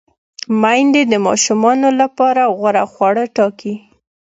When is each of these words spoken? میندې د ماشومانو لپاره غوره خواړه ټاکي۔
میندې 0.61 1.01
د 1.11 1.13
ماشومانو 1.27 1.89
لپاره 2.01 2.41
غوره 2.57 2.83
خواړه 2.93 3.23
ټاکي۔ 3.35 3.73